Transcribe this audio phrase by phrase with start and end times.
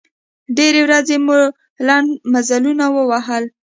[0.57, 1.37] ډېرې ورځې مو
[1.87, 3.43] لنډ مزلونه ووهل.